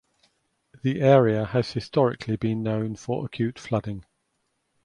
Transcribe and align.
The 0.81 0.99
area 0.99 1.45
has 1.45 1.73
historically 1.73 2.35
been 2.35 2.63
known 2.63 2.95
for 2.95 3.23
acute 3.23 3.59
flooding. 3.59 4.03